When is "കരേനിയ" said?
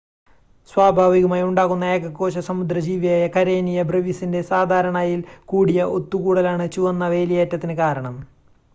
3.27-3.83